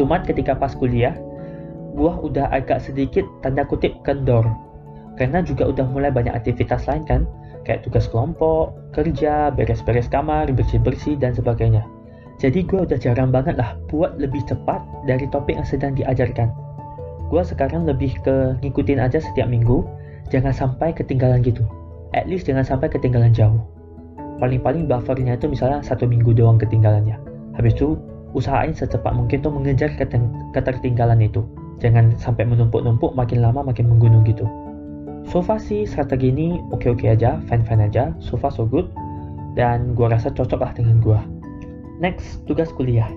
Cuman 0.00 0.24
ketika 0.24 0.56
pas 0.56 0.72
kuliah, 0.72 1.12
gue 1.92 2.12
udah 2.12 2.48
agak 2.52 2.80
sedikit 2.80 3.24
tanda 3.44 3.64
kutip 3.68 3.92
kendor. 4.04 4.44
Karena 5.20 5.44
juga 5.44 5.68
udah 5.68 5.84
mulai 5.92 6.08
banyak 6.08 6.32
aktivitas 6.32 6.88
lain 6.88 7.04
kan, 7.04 7.28
kayak 7.68 7.84
tugas 7.84 8.08
kelompok, 8.08 8.72
kerja, 8.96 9.52
beres-beres 9.52 10.08
kamar, 10.08 10.48
bersih-bersih, 10.50 11.20
dan 11.20 11.36
sebagainya. 11.36 11.84
Jadi 12.40 12.64
gue 12.66 12.82
udah 12.82 12.98
jarang 12.98 13.30
banget 13.30 13.54
lah 13.54 13.78
buat 13.92 14.18
lebih 14.18 14.42
cepat 14.48 14.82
dari 15.06 15.28
topik 15.30 15.54
yang 15.54 15.68
sedang 15.68 15.92
diajarkan. 15.94 16.50
Gue 17.30 17.44
sekarang 17.44 17.86
lebih 17.86 18.18
ke 18.24 18.58
ngikutin 18.64 18.98
aja 18.98 19.22
setiap 19.22 19.46
minggu, 19.46 19.84
jangan 20.32 20.50
sampai 20.50 20.90
ketinggalan 20.96 21.44
gitu. 21.44 21.62
At 22.12 22.26
least 22.28 22.50
jangan 22.50 22.66
sampai 22.66 22.90
ketinggalan 22.92 23.32
jauh. 23.32 23.62
Paling-paling 24.42 24.90
buffernya 24.90 25.38
itu 25.38 25.46
misalnya 25.46 25.84
satu 25.86 26.08
minggu 26.08 26.34
doang 26.34 26.58
ketinggalannya. 26.58 27.14
Habis 27.54 27.78
itu 27.78 27.94
usahain 28.34 28.74
secepat 28.74 29.12
mungkin 29.14 29.38
tuh 29.44 29.52
mengejar 29.54 29.92
ketertinggalan 30.56 31.20
itu. 31.22 31.46
Jangan 31.82 32.14
sampai 32.14 32.46
menumpuk-numpuk 32.46 33.18
makin 33.18 33.42
lama 33.42 33.66
makin 33.66 33.90
menggunung 33.90 34.22
gitu. 34.22 34.46
So 35.26 35.42
far 35.42 35.58
sih 35.58 35.82
strategi 35.82 36.30
ini 36.30 36.62
oke-oke 36.70 37.10
aja, 37.10 37.42
fine-fine 37.50 37.90
aja, 37.90 38.14
so 38.22 38.38
far 38.38 38.54
so 38.54 38.62
good. 38.62 38.86
Dan 39.58 39.98
gue 39.98 40.06
rasa 40.06 40.30
cocok 40.30 40.62
lah 40.62 40.72
dengan 40.72 41.02
gue. 41.02 41.18
Next, 41.98 42.46
tugas 42.46 42.70
kuliah. 42.72 43.10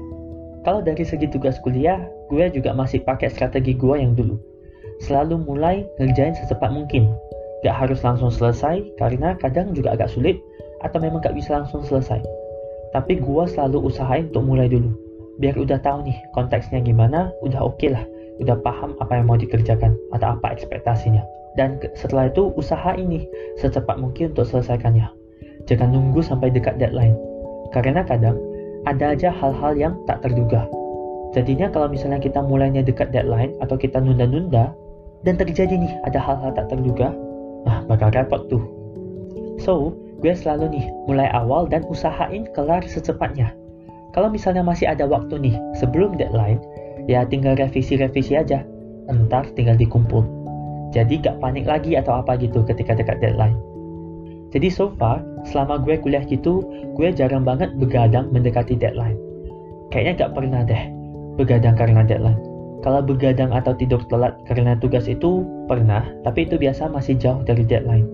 Kalau 0.66 0.82
dari 0.82 1.06
segi 1.06 1.30
tugas 1.30 1.62
kuliah, 1.62 2.02
gue 2.34 2.50
juga 2.50 2.74
masih 2.74 3.06
pakai 3.06 3.30
strategi 3.30 3.78
gue 3.78 3.96
yang 4.02 4.18
dulu. 4.18 4.36
Selalu 5.06 5.46
mulai 5.46 5.86
ngerjain 6.02 6.34
secepat 6.34 6.74
mungkin. 6.74 7.14
Gak 7.62 7.86
harus 7.86 8.02
langsung 8.02 8.34
selesai, 8.34 8.82
karena 8.98 9.38
kadang 9.38 9.74
juga 9.78 9.94
agak 9.94 10.10
sulit, 10.10 10.42
atau 10.82 10.98
memang 10.98 11.22
gak 11.22 11.38
bisa 11.38 11.62
langsung 11.62 11.86
selesai. 11.86 12.22
Tapi 12.94 13.22
gue 13.22 13.44
selalu 13.46 13.90
usahain 13.90 14.30
untuk 14.34 14.44
mulai 14.46 14.66
dulu. 14.70 14.90
Biar 15.38 15.56
udah 15.60 15.78
tahu 15.84 16.08
nih 16.08 16.18
konteksnya 16.34 16.80
gimana, 16.82 17.30
udah 17.46 17.62
oke 17.62 17.78
okay 17.78 17.92
lah. 17.92 18.04
Udah 18.44 18.60
paham 18.60 18.96
apa 19.00 19.20
yang 19.20 19.32
mau 19.32 19.40
dikerjakan, 19.40 19.96
atau 20.12 20.36
apa 20.36 20.52
ekspektasinya. 20.52 21.24
Dan 21.56 21.80
setelah 21.96 22.28
itu 22.28 22.52
usaha 22.60 22.92
ini 23.00 23.24
secepat 23.60 23.96
mungkin 23.96 24.36
untuk 24.36 24.48
selesaikannya. 24.52 25.08
Jangan 25.66 25.96
nunggu 25.96 26.20
sampai 26.20 26.52
dekat 26.52 26.76
deadline. 26.78 27.16
Karena 27.72 28.04
kadang 28.04 28.36
ada 28.86 29.16
aja 29.16 29.32
hal-hal 29.32 29.74
yang 29.80 29.94
tak 30.06 30.22
terduga. 30.22 30.68
Jadinya 31.34 31.68
kalau 31.72 31.92
misalnya 31.92 32.20
kita 32.22 32.44
mulainya 32.44 32.84
dekat 32.84 33.12
deadline 33.12 33.56
atau 33.64 33.76
kita 33.76 34.00
nunda-nunda, 34.00 34.72
dan 35.26 35.36
terjadi 35.42 35.74
nih 35.74 35.94
ada 36.06 36.22
hal-hal 36.22 36.54
tak 36.54 36.70
terduga, 36.70 37.12
nah 37.66 37.82
bakal 37.90 38.14
repot 38.14 38.46
tuh. 38.48 38.62
So, 39.58 39.98
gue 40.22 40.32
selalu 40.32 40.70
nih 40.76 40.86
mulai 41.10 41.28
awal 41.34 41.66
dan 41.66 41.82
usahain 41.90 42.46
kelar 42.54 42.86
secepatnya. 42.86 43.52
Kalau 44.14 44.32
misalnya 44.32 44.64
masih 44.64 44.88
ada 44.88 45.04
waktu 45.10 45.42
nih 45.42 45.56
sebelum 45.76 46.16
deadline, 46.16 46.62
ya 47.06 47.26
tinggal 47.26 47.58
revisi-revisi 47.58 48.38
aja. 48.38 48.66
Entar 49.10 49.46
tinggal 49.54 49.78
dikumpul. 49.78 50.26
Jadi 50.94 51.22
gak 51.22 51.38
panik 51.44 51.68
lagi 51.68 52.00
atau 52.00 52.24
apa 52.24 52.40
gitu 52.40 52.64
ketika 52.66 52.96
dekat 52.96 53.22
deadline. 53.22 53.58
Jadi 54.56 54.72
so 54.72 54.96
far, 54.96 55.20
selama 55.44 55.84
gue 55.84 56.00
kuliah 56.00 56.24
gitu, 56.24 56.64
gue 56.96 57.08
jarang 57.12 57.44
banget 57.44 57.76
begadang 57.76 58.32
mendekati 58.32 58.80
deadline. 58.80 59.20
Kayaknya 59.92 60.26
gak 60.26 60.34
pernah 60.34 60.62
deh 60.64 60.84
begadang 61.36 61.76
karena 61.76 62.02
deadline. 62.08 62.40
Kalau 62.82 63.02
begadang 63.02 63.52
atau 63.52 63.74
tidur 63.76 64.00
telat 64.08 64.38
karena 64.46 64.78
tugas 64.78 65.10
itu 65.10 65.44
pernah, 65.66 66.06
tapi 66.24 66.46
itu 66.46 66.56
biasa 66.56 66.88
masih 66.88 67.18
jauh 67.18 67.42
dari 67.44 67.66
deadline. 67.66 68.08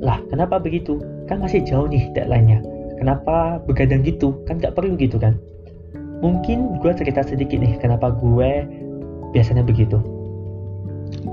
Lah, 0.00 0.18
kenapa 0.32 0.58
begitu? 0.58 0.98
Kan 1.30 1.44
masih 1.44 1.62
jauh 1.62 1.86
nih 1.86 2.08
deadline-nya. 2.16 2.58
Kenapa 2.98 3.62
begadang 3.62 4.02
gitu? 4.02 4.34
Kan 4.48 4.58
gak 4.58 4.74
perlu 4.74 4.98
gitu 4.98 5.20
kan? 5.20 5.38
Mungkin 6.18 6.82
gue 6.82 6.92
cerita 6.98 7.22
sedikit 7.22 7.58
nih 7.62 7.78
kenapa 7.78 8.10
gue 8.10 8.66
biasanya 9.30 9.62
begitu. 9.62 10.02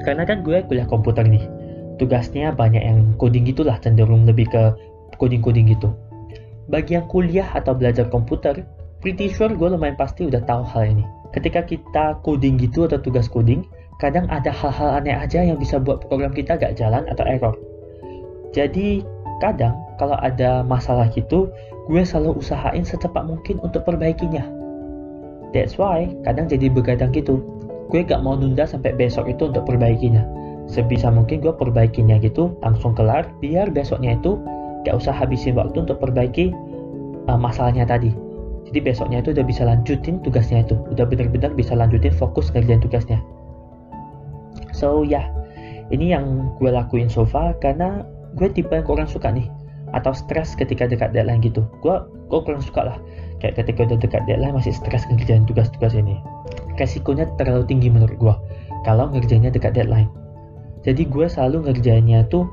Karena 0.06 0.24
kan 0.24 0.46
gue 0.46 0.62
kuliah 0.66 0.86
komputer 0.86 1.26
nih 1.26 1.44
tugasnya 1.98 2.52
banyak 2.52 2.84
yang 2.84 3.00
coding 3.16 3.48
gitulah 3.48 3.80
cenderung 3.80 4.28
lebih 4.28 4.48
ke 4.52 4.64
coding-coding 5.16 5.72
gitu. 5.72 5.96
Bagi 6.68 6.98
yang 6.98 7.08
kuliah 7.08 7.48
atau 7.56 7.78
belajar 7.78 8.10
komputer, 8.10 8.66
pretty 9.00 9.32
sure 9.32 9.52
gue 9.54 9.68
lumayan 9.70 9.96
pasti 9.96 10.28
udah 10.28 10.42
tahu 10.44 10.66
hal 10.66 10.92
ini. 10.98 11.06
Ketika 11.32 11.64
kita 11.64 12.20
coding 12.24 12.60
gitu 12.60 12.88
atau 12.88 13.00
tugas 13.00 13.28
coding, 13.32 13.64
kadang 14.00 14.28
ada 14.28 14.52
hal-hal 14.52 15.00
aneh 15.00 15.16
aja 15.16 15.44
yang 15.44 15.56
bisa 15.56 15.80
buat 15.80 16.04
program 16.08 16.36
kita 16.36 16.60
gak 16.60 16.76
jalan 16.76 17.08
atau 17.08 17.24
error. 17.24 17.56
Jadi 18.52 19.04
kadang 19.40 19.76
kalau 20.00 20.16
ada 20.20 20.64
masalah 20.64 21.08
gitu, 21.12 21.52
gue 21.88 22.02
selalu 22.04 22.40
usahain 22.40 22.84
secepat 22.84 23.24
mungkin 23.24 23.60
untuk 23.64 23.84
perbaikinya. 23.88 24.65
That's 25.56 25.80
why 25.80 26.12
kadang 26.28 26.52
jadi 26.52 26.68
begadang 26.68 27.16
gitu. 27.16 27.40
Gue 27.88 28.04
gak 28.04 28.20
mau 28.20 28.36
nunda 28.36 28.68
sampai 28.68 28.92
besok 28.92 29.32
itu 29.32 29.48
untuk 29.48 29.64
perbaikinya. 29.64 30.28
Sebisa 30.68 31.08
mungkin 31.08 31.40
gue 31.40 31.56
perbaikinya 31.56 32.20
gitu, 32.20 32.60
langsung 32.60 32.92
kelar, 32.92 33.24
biar 33.40 33.72
besoknya 33.72 34.20
itu 34.20 34.36
gak 34.84 35.00
usah 35.00 35.16
habisin 35.16 35.56
waktu 35.56 35.88
untuk 35.88 36.04
perbaiki 36.04 36.52
uh, 37.32 37.40
masalahnya 37.40 37.88
tadi. 37.88 38.12
Jadi 38.68 38.80
besoknya 38.84 39.24
itu 39.24 39.32
udah 39.32 39.46
bisa 39.48 39.64
lanjutin 39.64 40.20
tugasnya 40.28 40.68
itu, 40.68 40.76
udah 40.92 41.08
benar-benar 41.08 41.56
bisa 41.56 41.72
lanjutin 41.72 42.12
fokus 42.12 42.52
kerjaan 42.52 42.84
tugasnya. 42.84 43.24
So 44.76 45.08
ya, 45.08 45.24
yeah, 45.24 45.26
ini 45.96 46.12
yang 46.12 46.52
gue 46.60 46.68
lakuin 46.68 47.08
so 47.08 47.24
far 47.24 47.56
karena 47.64 48.04
gue 48.36 48.52
tipe 48.52 48.76
yang 48.76 48.84
kurang 48.84 49.08
suka 49.08 49.32
nih 49.32 49.48
atau 49.96 50.12
stres 50.12 50.58
ketika 50.58 50.90
dekat 50.90 51.16
deadline 51.16 51.40
gitu. 51.40 51.64
Gue 51.80 51.96
gue 52.28 52.40
kurang 52.44 52.60
suka 52.60 52.92
lah 52.92 52.98
kayak 53.46 53.62
ketika 53.62 53.86
udah 53.86 54.02
dekat 54.02 54.22
deadline 54.26 54.58
masih 54.58 54.74
stres 54.74 55.06
ngerjain 55.06 55.46
tugas-tugas 55.46 55.94
ini. 55.94 56.18
Resikonya 56.82 57.30
terlalu 57.38 57.70
tinggi 57.70 57.94
menurut 57.94 58.18
gue 58.18 58.36
kalau 58.82 59.06
ngerjainnya 59.14 59.54
dekat 59.54 59.78
deadline. 59.78 60.10
Jadi 60.82 61.06
gue 61.06 61.30
selalu 61.30 61.70
ngerjainnya 61.70 62.26
tuh 62.34 62.50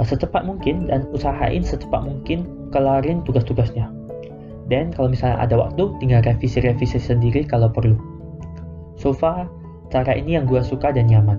eh, 0.00 0.06
secepat 0.08 0.48
mungkin 0.48 0.88
dan 0.88 1.04
usahain 1.12 1.60
secepat 1.60 2.00
mungkin 2.00 2.48
kelarin 2.72 3.20
tugas-tugasnya. 3.28 3.92
Dan 4.72 4.96
kalau 4.96 5.12
misalnya 5.12 5.44
ada 5.44 5.60
waktu, 5.60 5.92
tinggal 6.00 6.24
revisi-revisi 6.24 6.96
sendiri 6.96 7.44
kalau 7.44 7.68
perlu. 7.68 8.00
So 8.96 9.12
far, 9.12 9.50
cara 9.92 10.16
ini 10.16 10.40
yang 10.40 10.48
gue 10.48 10.62
suka 10.64 10.94
dan 10.94 11.10
nyaman. 11.10 11.36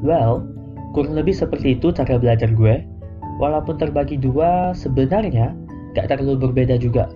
Well, 0.00 0.48
kurang 0.96 1.18
lebih 1.18 1.34
seperti 1.34 1.76
itu 1.76 1.92
cara 1.92 2.16
belajar 2.16 2.48
gue. 2.48 2.86
Walaupun 3.42 3.74
terbagi 3.76 4.16
dua, 4.16 4.70
sebenarnya 4.70 5.50
gak 5.98 6.14
terlalu 6.14 6.46
berbeda 6.46 6.78
juga. 6.78 7.10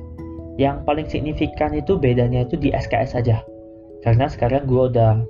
Yang 0.59 0.77
paling 0.85 1.07
signifikan 1.07 1.71
itu 1.73 1.95
bedanya 1.95 2.43
itu 2.45 2.59
di 2.59 2.75
SKS 2.75 3.15
saja. 3.15 3.41
Karena 4.03 4.27
sekarang 4.27 4.67
gue 4.67 4.83
udah 4.91 5.23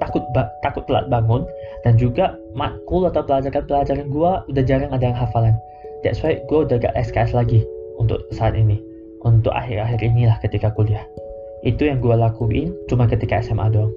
takut 0.00 0.24
takut 0.64 0.82
telat 0.90 1.06
bangun 1.12 1.46
dan 1.86 1.94
juga 2.00 2.34
matkul 2.56 3.06
atau 3.06 3.22
pelajaran-pelajaran 3.22 4.08
gue 4.08 4.32
udah 4.50 4.64
jarang 4.64 4.90
ada 4.90 5.04
yang 5.12 5.18
hafalan. 5.18 5.54
That's 6.02 6.24
why 6.24 6.40
gue 6.48 6.58
udah 6.66 6.80
gak 6.80 6.96
SKS 6.96 7.36
lagi 7.36 7.62
untuk 8.00 8.24
saat 8.32 8.56
ini. 8.56 8.80
Untuk 9.22 9.54
akhir-akhir 9.54 10.02
inilah 10.02 10.42
ketika 10.42 10.74
kuliah. 10.74 11.06
Itu 11.62 11.86
yang 11.86 12.02
gue 12.02 12.10
lakuin 12.10 12.74
cuma 12.90 13.06
ketika 13.06 13.38
SMA 13.38 13.70
doang 13.70 13.94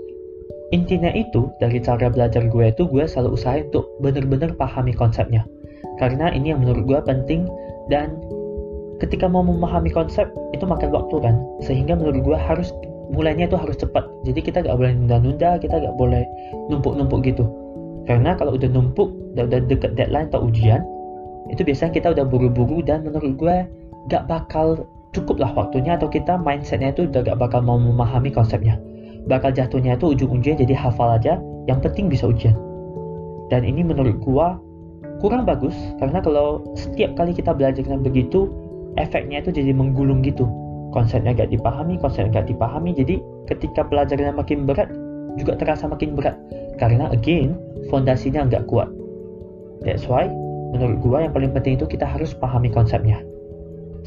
intinya 0.73 1.13
itu 1.13 1.51
dari 1.61 1.77
cara 1.77 2.09
belajar 2.09 2.49
gue 2.49 2.65
itu 2.67 2.83
gue 2.89 3.05
selalu 3.05 3.37
usahain 3.37 3.65
untuk 3.69 3.85
bener-bener 4.01 4.51
pahami 4.57 4.91
konsepnya 4.97 5.45
karena 6.01 6.33
ini 6.33 6.51
yang 6.51 6.65
menurut 6.65 6.83
gue 6.89 6.99
penting 7.05 7.45
dan 7.93 8.17
ketika 9.03 9.27
mau 9.27 9.43
memahami 9.43 9.91
konsep 9.91 10.29
itu 10.55 10.63
makan 10.63 10.91
waktu 10.91 11.15
kan. 11.19 11.35
Sehingga 11.63 11.97
menurut 11.99 12.21
gue 12.23 12.37
harus 12.37 12.71
mulainya 13.11 13.49
itu 13.49 13.57
harus 13.59 13.77
cepat. 13.77 14.05
Jadi 14.25 14.39
kita 14.41 14.65
gak 14.65 14.75
boleh 14.77 14.93
nunda-nunda 14.95 15.59
kita 15.61 15.77
gak 15.77 15.95
boleh 15.99 16.23
numpuk-numpuk 16.71 17.21
gitu. 17.27 17.45
Karena 18.05 18.37
kalau 18.37 18.53
udah 18.53 18.69
numpuk 18.69 19.09
udah, 19.33 19.49
udah 19.49 19.59
deket 19.65 19.97
deadline 19.97 20.29
atau 20.29 20.45
ujian 20.47 20.81
itu 21.53 21.61
biasanya 21.61 21.93
kita 21.93 22.07
udah 22.17 22.25
buru-buru 22.25 22.81
dan 22.81 23.05
menurut 23.05 23.37
gue 23.37 23.55
gak 24.09 24.25
bakal 24.25 24.85
cukup 25.13 25.39
lah 25.39 25.51
waktunya 25.53 25.95
atau 25.95 26.09
kita 26.09 26.35
mindsetnya 26.41 26.91
itu 26.91 27.05
udah 27.07 27.21
gak 27.21 27.37
bakal 27.37 27.61
mau 27.61 27.77
memahami 27.77 28.33
konsepnya. 28.33 28.81
Bakal 29.25 29.53
jatuhnya 29.57 29.97
itu 29.97 30.13
ujung-ujungnya 30.13 30.65
jadi 30.65 30.75
hafal 30.77 31.17
aja, 31.17 31.41
yang 31.65 31.81
penting 31.81 32.09
bisa 32.09 32.29
ujian. 32.29 32.53
Dan 33.49 33.65
ini 33.65 33.81
menurut 33.81 34.21
gua 34.21 34.57
kurang 35.21 35.47
bagus 35.47 35.73
karena 35.97 36.21
kalau 36.21 36.61
setiap 36.77 37.17
kali 37.17 37.33
kita 37.33 37.53
belajar 37.53 37.81
dengan 37.81 38.05
begitu, 38.05 38.49
efeknya 38.95 39.43
itu 39.43 39.51
jadi 39.51 39.71
menggulung 39.71 40.23
gitu. 40.25 40.47
Konsepnya 40.95 41.35
gak 41.35 41.51
dipahami, 41.51 41.99
konsepnya 41.99 42.39
gak 42.39 42.47
dipahami, 42.51 42.95
jadi 42.95 43.19
ketika 43.51 43.83
pelajarannya 43.83 44.35
makin 44.35 44.63
berat, 44.63 44.87
juga 45.35 45.59
terasa 45.59 45.85
makin 45.91 46.15
berat. 46.15 46.35
Karena 46.79 47.11
again, 47.11 47.55
fondasinya 47.91 48.47
nggak 48.47 48.67
kuat. 48.67 48.87
That's 49.83 50.07
why, 50.07 50.27
menurut 50.71 50.97
gua 51.03 51.27
yang 51.27 51.33
paling 51.35 51.51
penting 51.51 51.79
itu 51.79 51.85
kita 51.87 52.07
harus 52.07 52.31
pahami 52.35 52.71
konsepnya. 52.71 53.21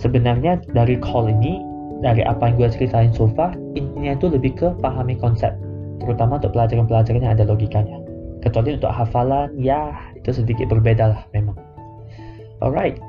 Sebenarnya 0.00 0.64
dari 0.72 0.96
call 1.00 1.28
ini, 1.32 1.60
dari 2.00 2.22
apa 2.22 2.48
yang 2.48 2.54
gue 2.62 2.70
ceritain 2.70 3.10
so 3.10 3.26
far, 3.34 3.54
intinya 3.74 4.14
itu 4.14 4.30
lebih 4.30 4.54
ke 4.54 4.68
pahami 4.78 5.18
konsep, 5.18 5.50
terutama 5.98 6.38
untuk 6.38 6.54
pelajaran-pelajaran 6.54 7.24
yang 7.24 7.34
ada 7.34 7.44
logikanya. 7.48 7.98
Kecuali 8.38 8.78
untuk 8.78 8.94
hafalan, 8.94 9.50
ya 9.58 9.90
itu 10.14 10.30
sedikit 10.30 10.70
berbeda 10.70 11.10
lah 11.10 11.20
memang. 11.34 11.58
Alright, 12.62 13.02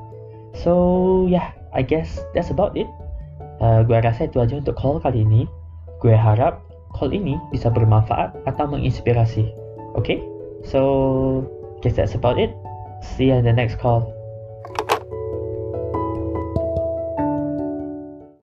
so 0.58 1.26
yeah, 1.30 1.54
I 1.74 1.82
guess 1.86 2.22
that's 2.34 2.50
about 2.50 2.76
it. 2.76 2.88
Uh, 3.60 3.84
gue 3.84 4.00
rasa 4.00 4.28
itu 4.28 4.40
aja 4.40 4.58
untuk 4.58 4.76
call 4.76 5.00
kali 5.00 5.24
ini. 5.24 5.46
Gue 6.00 6.16
harap 6.16 6.64
call 6.96 7.12
ini 7.12 7.36
bisa 7.54 7.70
bermanfaat 7.70 8.34
atau 8.48 8.66
menginspirasi. 8.68 9.48
Oke, 9.98 10.16
okay? 10.16 10.20
so 10.64 10.82
guess 11.82 11.98
that's 11.98 12.16
about 12.16 12.40
it. 12.40 12.54
See 13.00 13.32
you 13.32 13.40
in 13.40 13.48
the 13.48 13.56
next 13.56 13.80
call. 13.80 14.19